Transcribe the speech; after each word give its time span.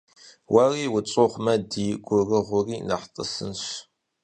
Уэри 0.53 0.93
утщӀыгъумэ, 0.95 1.53
ди 1.69 1.85
гурыгъури 2.05 2.75
нэхъ 2.87 3.07
тӀысынщ. 3.13 3.63